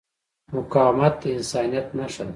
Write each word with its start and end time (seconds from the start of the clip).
مقاومت 0.55 1.13
د 1.21 1.23
انسانیت 1.37 1.87
نښه 1.97 2.23
ده. 2.27 2.29